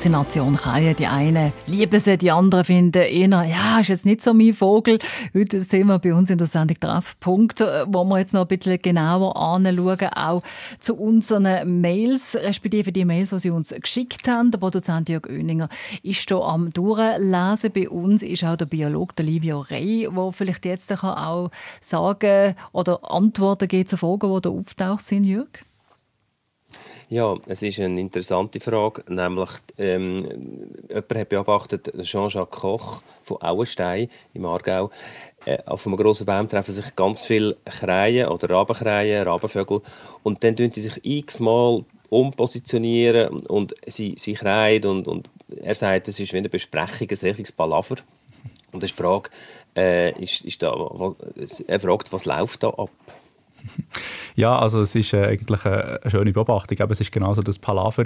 [0.00, 0.96] Faszination Kreien.
[0.96, 4.98] Die einen lieben sie, die anderen finden eher, ja, ist jetzt nicht so mein Vogel.
[5.34, 8.46] Heute sind wir bei uns in der Sendung Treffpunkt, äh, wo wir jetzt noch ein
[8.46, 10.42] bisschen genauer anschauen, auch
[10.78, 14.50] zu unseren Mails, respektive die Mails, die Sie uns geschickt haben.
[14.50, 15.68] Der Produzent Jörg Oeninger
[16.02, 17.70] ist hier am Durchlesen.
[17.70, 21.50] Bei uns ist auch der Biologe der Livio Rey, der vielleicht jetzt auch
[21.82, 25.50] sagen oder Antworten geben zu Fragen, die da auftaucht sind, Jörg.
[27.12, 34.08] Ja, es ist eine interessante Frage, nämlich ähm, jemand hat beobachtet, Jean-Jacques Koch von Auenstein
[34.32, 34.90] im Aargau,
[35.44, 39.80] äh, auf einem grossen Baum treffen sich ganz viele Kreien oder Rabenkreien, Rabenvögel
[40.22, 45.28] und dann tun die sich x-mal umpositionieren und sie, sie kreien und, und
[45.62, 47.96] er sagt, es ist wie eine Besprechung, ein richtiges Palaver.
[48.70, 49.30] Und das ist die Frage,
[49.76, 52.90] äh, ist, ist da, was, er fragt, was läuft da ab?
[54.36, 56.80] Ja, also es ist äh, eigentlich eine, schöne Beobachtung.
[56.80, 58.04] Aber es ist genauso das Palaver.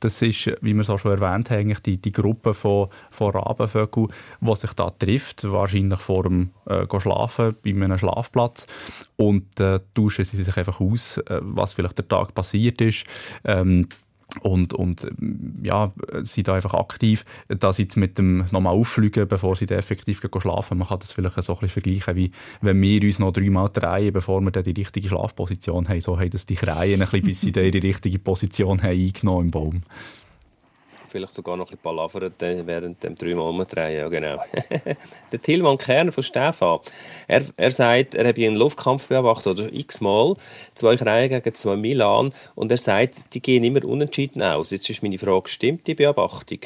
[0.00, 3.32] Das ist, wie wir es auch schon erwähnt haben, eigentlich die, die Gruppe von, von
[3.32, 4.08] Rabenvögeln,
[4.40, 8.66] die sich da trifft, wahrscheinlich vor dem äh, schlafen bei einem Schlafplatz.
[9.16, 13.04] Und äh, tauschen sie sich einfach aus, äh, was vielleicht der Tag passiert ist.
[13.44, 13.88] Ähm,
[14.40, 15.06] und, und
[15.62, 17.24] ja, sind da einfach aktiv.
[17.48, 20.78] Da sie jetzt mit dem nochmal auffliegen, bevor sie dann effektiv schlafen.
[20.78, 24.12] Man kann das vielleicht so ein bisschen vergleichen, wie wenn wir uns noch dreimal drehen,
[24.12, 26.00] bevor wir dann die richtige Schlafposition haben.
[26.00, 29.46] So haben das die Kreien ein bisschen, bis sie dann ihre richtige Position haben eingenommen
[29.46, 29.82] im Baum.
[31.14, 34.42] Vielleicht sogar noch ein bisschen palavern während dem dreimal umdrehen, ja genau.
[35.32, 36.80] der Tilman Kern von Stefan,
[37.28, 40.34] er, er sagt, er habe einen Luftkampf beobachtet, oder x-mal,
[40.74, 44.72] zwei Kreien gegen zwei Milan, und er sagt, die gehen immer unentschieden aus.
[44.72, 46.58] Jetzt ist meine Frage, stimmt die Beobachtung?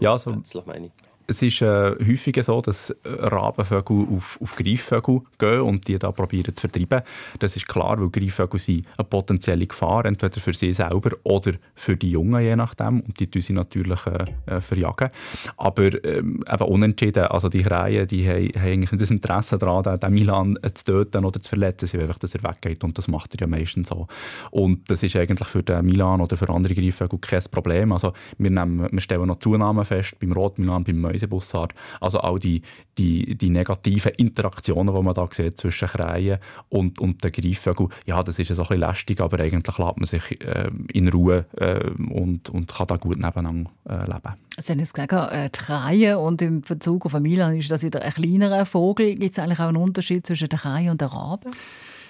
[0.00, 1.03] Ja, also, meine ich.
[1.26, 6.12] Es ist äh, häufig so, dass äh, Rabenvögel auf, auf Greifvögel gehen und die da
[6.12, 7.02] probieren zu vertreiben.
[7.38, 11.96] Das ist klar, weil Greifvögel sind eine potenzielle Gefahr, entweder für sie selber oder für
[11.96, 13.00] die Jungen, je nachdem.
[13.00, 15.10] Und die tun sie natürlich äh, äh, verjagen.
[15.56, 19.98] Aber ähm, eben unentschieden, also die Krähen, die haben, haben eigentlich nicht das Interesse daran,
[19.98, 21.86] den, Milan zu töten oder zu verletzen.
[21.86, 24.06] Sie wollen einfach, dass er weggeht und das macht er ja meistens so.
[24.50, 27.92] Und das ist eigentlich für den Milan oder für andere Greifvögel kein Problem.
[27.92, 31.72] Also wir, nehmen, wir stellen noch Zunahmen fest beim Rotmilan, beim Mäusebussard.
[32.00, 32.62] Also all die,
[32.98, 36.38] die, die negativen Interaktionen, die man da sieht zwischen Krähen
[36.68, 40.04] und, und den Greifvögeln, ja, das ist so ein bisschen lästig, aber eigentlich lässt man
[40.04, 44.34] sich äh, in Ruhe äh, und, und kann da gut nebeneinander äh, leben.
[44.58, 48.02] Sie haben jetzt gesagt, äh, die Krähe und im Bezug auf Milan ist das wieder
[48.02, 49.14] ein kleinerer Vogel.
[49.14, 51.50] Gibt es eigentlich auch einen Unterschied zwischen der Krähe und der Rabe?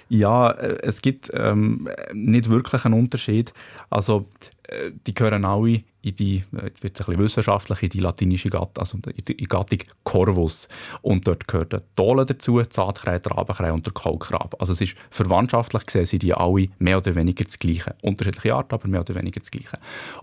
[0.09, 3.53] Ja, äh, es gibt ähm, nicht wirklich einen Unterschied.
[3.89, 4.27] Also
[4.63, 8.77] äh, die gehören alle in die, äh, jetzt wird ein wissenschaftlich, in die latinische Gattung,
[8.77, 10.67] also in die Gattung Corvus.
[11.01, 14.59] Und dort gehört der Dole dazu, die Zaatkrähe, der Rabenkrähe und der Kaulkrabe.
[14.59, 17.95] Also es ist verwandtschaftlich gesehen, sind die alle mehr oder weniger das Gleiche.
[18.01, 19.79] Unterschiedliche Arten, aber mehr oder weniger das Gleiche.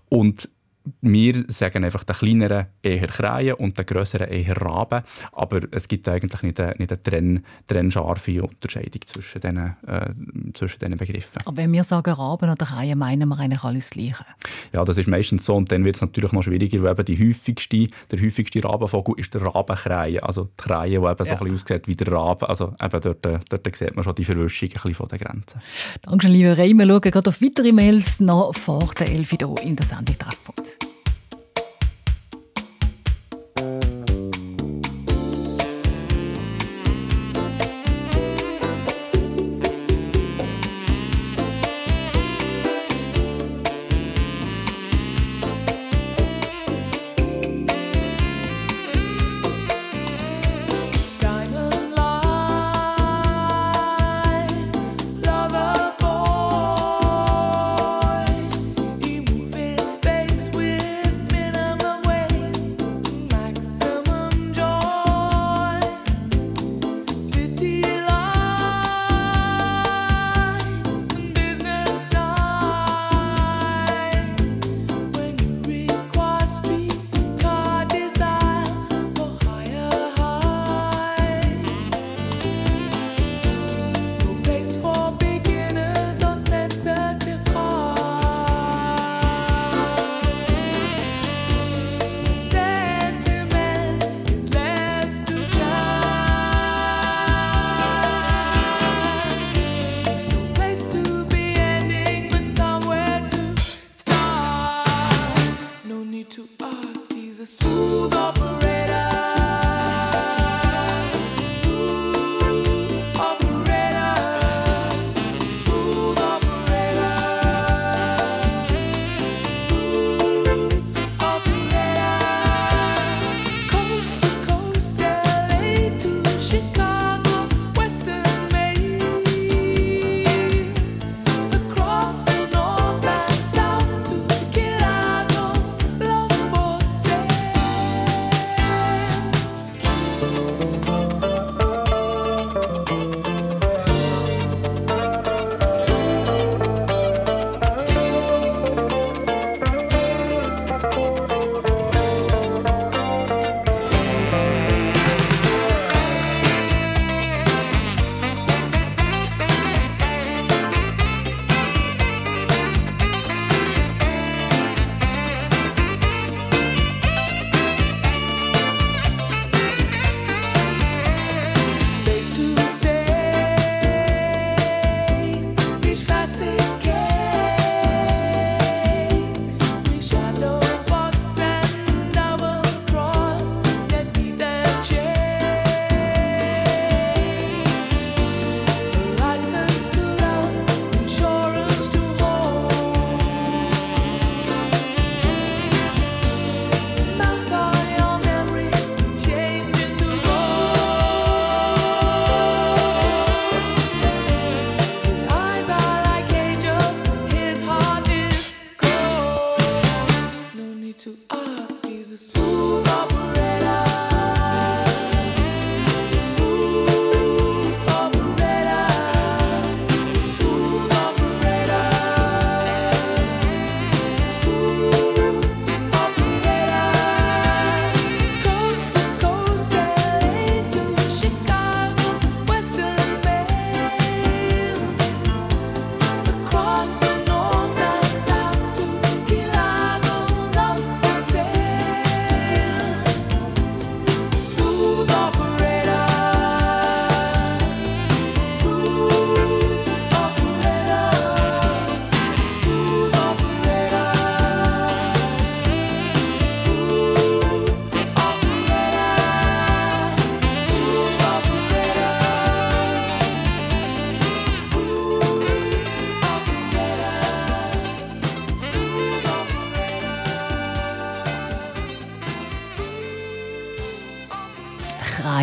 [0.08, 0.48] Und
[1.00, 5.02] wir sagen einfach den kleineren eher Krähen und den grösseren eher Raben.
[5.32, 10.78] Aber es gibt eigentlich nicht eine, nicht eine trenn, trennscharfe Unterscheidung zwischen diesen, äh, zwischen
[10.80, 11.42] diesen Begriffen.
[11.44, 14.24] Aber wenn wir sagen Raben oder Krähen, meinen wir eigentlich alles Gleiche?
[14.72, 15.54] Ja, das ist meistens so.
[15.54, 19.34] Und dann wird es natürlich noch schwieriger, weil eben die häufigste, der häufigste Rabenvogel ist
[19.34, 20.22] der Rabenkrähe.
[20.22, 21.24] Also die Krähe, die eben ja.
[21.24, 22.48] so ein bisschen aussieht wie der Rabe.
[22.48, 25.60] Also eben dort, dort sieht man schon die Verwischung ein bisschen von den Grenzen.
[26.02, 26.74] Danke, lieber Ray.
[26.74, 30.71] Wir schauen gerade auf weitere Mails noch vor der Elfi hier in der Sendung Treffpunkt.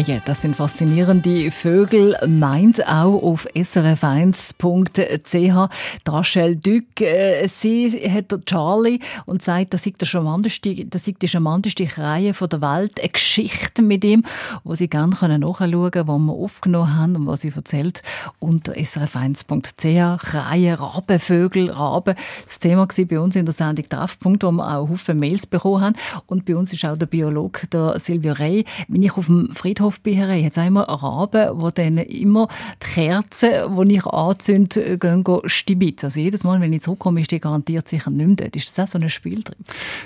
[0.10, 5.70] Krähe, das sind faszinierende Vögel, meint auch auf srf1.ch.
[6.08, 11.28] Rachel Dück, äh, sie hat Charlie und sagt, das sei der charmanteste, das sei die
[11.28, 13.00] charmanteste Krähe der Welt.
[13.00, 14.24] Eine Geschichte mit ihm,
[14.64, 18.02] wo sie gerne nachschauen können, die wir aufgenommen haben und was sie erzählt
[18.40, 20.24] unter srf1.ch.
[20.24, 22.16] Krähen, Raben, Vögel, Raben.
[22.46, 25.82] Das Thema war bei uns in der Sendung Treffpunkt, wo wir auch viele Mails bekommen
[25.82, 25.96] haben.
[26.26, 28.66] Und bei uns ist auch der Biologe, der Silvio Rey.
[28.88, 32.48] Wenn ich auf dem Friedhof bin, hat es immer Raben, die dann immer
[32.82, 36.08] die Kerzen, die ich anzünde, gehen, gehen stibitzen.
[36.08, 38.56] Also jedes Mal, wenn ich zurückkomme, ist die garantiert sicher nicht mehr dort.
[38.56, 39.58] Ist das auch so ein Spiel drin?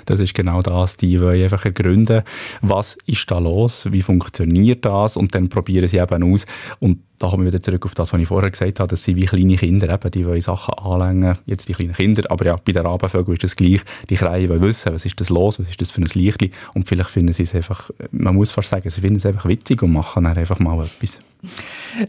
[0.06, 0.96] Das ist genau das.
[0.96, 2.22] Die wollen einfach ergründen,
[2.60, 6.46] was ist da los, wie funktioniert das und dann probieren sie eben aus.
[6.80, 9.16] Und da kommen wir wieder zurück auf das, was ich vorher gesagt habe, dass sie
[9.16, 12.72] wie kleine Kinder eben, die wollen Sachen anlängen, jetzt die kleinen Kinder, aber ja, bei
[12.72, 15.80] den Rabenvögeln ist das gleich, die Kleinen wollen wissen, was ist das los, was ist
[15.80, 19.00] das für ein Lichtli und vielleicht finden sie es einfach, man muss fast sagen, sie
[19.00, 21.20] finden es einfach witzig und machen dann einfach mal etwas.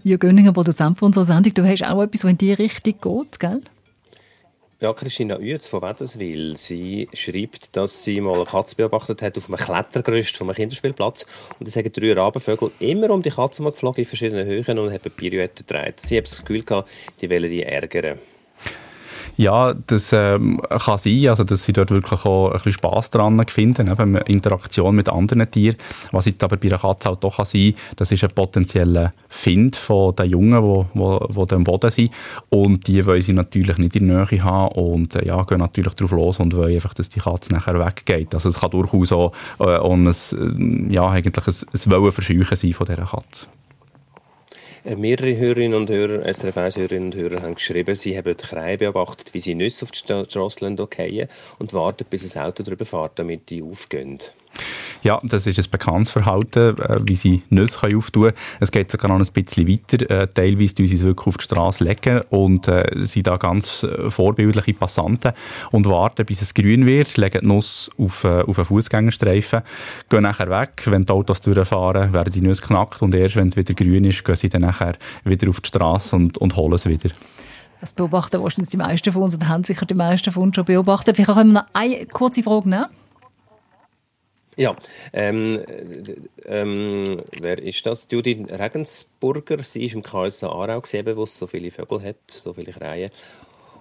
[0.04, 3.40] Jürgen Gönninger, Produzent von unserer Sendung, du hast auch etwas, was in die Richtung geht,
[3.40, 3.62] gell?
[4.86, 9.48] Ja, Christina Uetz von Wädenswil, sie schreibt, dass sie mal eine Katze beobachtet hat auf
[9.48, 11.26] einem Klettergerüst von einem Kinderspielplatz
[11.60, 15.12] und es haben drei Rabenvögel immer um die Katze geflogen in verschiedenen Höhen und haben
[15.12, 16.02] Pirouette gedreht.
[16.02, 16.88] Sie hat das Gefühl gehabt,
[17.20, 18.20] die wollen die ärgern.
[19.38, 23.46] Ja, das ähm, kann sein, also dass sie dort wirklich auch ein bisschen Spass dran
[23.48, 25.76] finden, eben Interaktion mit anderen Tieren.
[26.12, 29.76] Was jetzt aber bei einer Katze halt doch kann sein das ist ein potenzieller Find
[29.76, 32.12] von den Jungen, die wo, wo am Boden sind.
[32.50, 35.94] Und die wollen sie natürlich nicht in der Nähe haben und äh, ja, gehen natürlich
[35.94, 38.34] darauf los und wollen einfach, dass die Katze nachher weggeht.
[38.34, 42.56] Also es kann durchaus auch, äh, auch ein, äh, ja, eigentlich ein, ein Wollen verscheuchen
[42.56, 43.48] sein von dieser Katze.
[44.86, 49.34] Äh, mehrere Hörerinnen und Hörer, SRF-Hörerinnen und Hörer haben geschrieben, sie haben die Krähe beobachtet,
[49.34, 50.78] wie sie Nüsse auf die Strasse fallen
[51.58, 54.20] und warten, bis ein Auto darüber fährt, damit die aufgehen.
[55.06, 58.36] Ja, das ist ein bekanntes Verhalten, äh, wie sie Nüsse auftun können.
[58.60, 60.10] Es geht sogar noch ein bisschen weiter.
[60.10, 63.84] Äh, teilweise tun sie es wirklich auf die Straße legen und äh, sind da ganz
[63.84, 65.34] äh, vorbildliche Passanten
[65.70, 69.62] und warten, bis es grün wird, legen die Nuss auf, auf einen Fußgängerstreifen,
[70.10, 70.82] gehen nachher weg.
[70.86, 74.26] Wenn die Autos durchfahren, werden die Nüsse knackt und erst, wenn es wieder grün ist,
[74.26, 74.94] gehen sie dann nachher
[75.24, 77.12] wieder auf die Straße und, und holen es wieder.
[77.80, 80.66] Das beobachten wahrscheinlich die meisten von uns und haben sicher die meisten von uns schon
[80.66, 81.16] beobachtet.
[81.16, 82.86] Vielleicht können wir noch eine kurze Frage nehmen.
[84.58, 84.74] Ja,
[85.12, 85.62] ähm,
[86.46, 88.08] ähm, wer ist das?
[88.10, 89.62] Judith Regensburger.
[89.64, 93.12] Sie ist im KSA Aarau, gesehen, wo es so viele Vögel hat, so viele Krähen.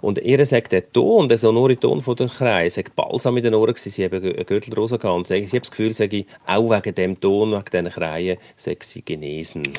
[0.05, 3.55] Und ihr sagt, der Ton, der sonore Ton von der Kreie, sagt balsam in den
[3.55, 5.29] Ohren gewesen, sie haben eine Gürtelrose gehabt.
[5.29, 9.63] Sie haben das Gefühl, sage auch wegen dem Ton, wegen diesen Kreien, sei sie genesen.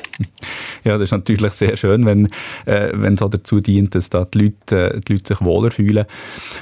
[0.84, 2.28] Ja, das ist natürlich sehr schön, wenn,
[2.64, 6.04] äh, es auch dazu dient, dass da die Leute, äh, die Leute sich wohler fühlen.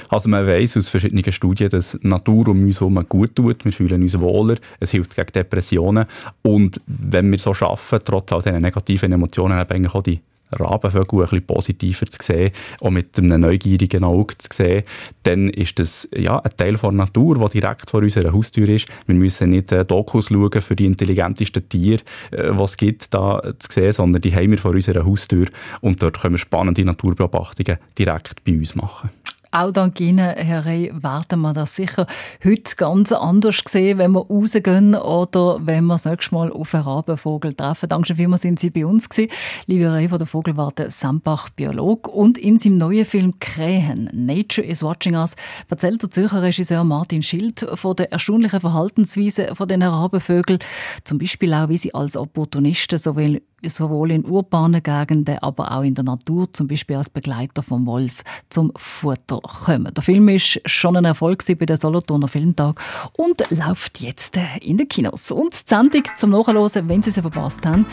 [0.09, 3.63] Also man weiß aus verschiedenen Studien, dass Natur um uns herum gut tut.
[3.63, 4.55] Wir fühlen uns wohler.
[4.79, 6.05] Es hilft gegen Depressionen.
[6.41, 10.21] Und wenn wir so schaffen, trotz all diesen negativen Emotionen, haben eigentlich auch die
[10.59, 12.51] Rabenvögel ein bisschen positiver zu sehen,
[12.81, 14.83] auch mit einem neugierigen Auge zu sehen,
[15.23, 18.87] dann ist das ja, ein Teil der Natur, der direkt vor unserer Haustür ist.
[19.05, 22.01] Wir müssen nicht äh, Dokus schauen für die intelligentesten Tiere,
[22.31, 25.47] äh, was es gibt, da zu sehen, sondern die haben wir vor unserer Haustür
[25.81, 29.09] und dort können wir spannende Naturbeobachtungen direkt bei uns machen.
[29.57, 32.07] Auch dank Ihnen, Herr Rey, werden wir das sicher
[32.43, 36.83] heute ganz anders sehen, wenn wir rausgehen oder wenn wir das nächste Mal auf einen
[36.83, 37.87] Rabenvogel treffen.
[37.87, 39.31] Danke vielmals, sind Sie bei uns gewesen.
[39.65, 42.09] Liebe Rey von der Vogelwarte Sambach, Biolog.
[42.09, 45.37] Und in seinem neuen Film Krähen, Nature is Watching Us,
[45.69, 50.59] erzählt der Zürcher Regisseur Martin Schild von der erstaunlichen Verhaltensweise von den Rabenvögeln.
[51.05, 55.95] Zum Beispiel auch, wie sie als Opportunisten sowohl sowohl in urbanen Gegenden, aber auch in
[55.95, 59.93] der Natur, zum Beispiel als Begleiter vom Wolf, zum Futter kommen.
[59.93, 62.81] Der Film ist schon ein Erfolg bei der Solothurner Filmtag
[63.13, 65.31] und läuft jetzt in den Kinos.
[65.31, 67.85] Und die Sendung zum Nachhören, wenn Sie sie verpasst haben,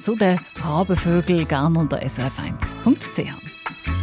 [0.00, 3.93] zu den Rabenvögeln gerne unter srf1.ch.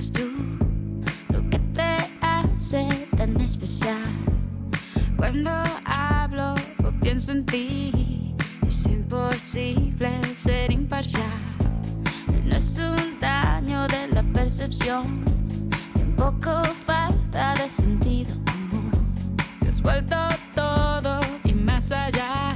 [0.00, 0.30] eres tú
[1.28, 2.88] lo que te hace
[3.18, 3.98] tan especial.
[5.14, 5.50] Cuando
[5.84, 8.34] hablo o pienso en ti,
[8.66, 11.42] es imposible ser imparcial.
[12.46, 15.22] No es un daño de la percepción,
[15.92, 18.90] tampoco falta de sentido común.
[19.60, 20.16] Te has vuelto
[20.54, 22.54] todo y más allá.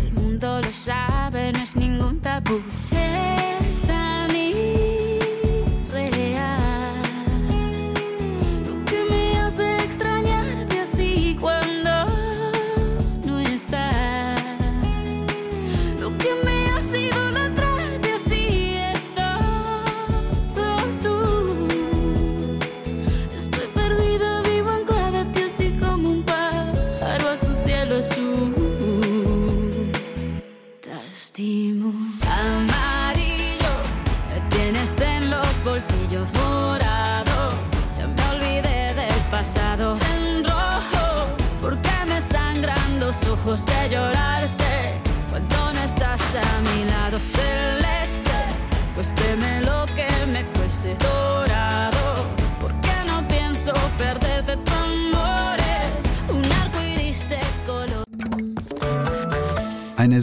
[0.00, 2.60] El mundo lo sabe, no es ningún tabú.